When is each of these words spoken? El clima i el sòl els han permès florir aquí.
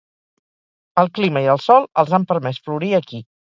El 1.01 1.11
clima 1.19 1.45
i 1.45 1.51
el 1.55 1.63
sòl 1.67 1.87
els 2.05 2.17
han 2.21 2.27
permès 2.35 2.63
florir 2.67 2.93
aquí. 3.03 3.25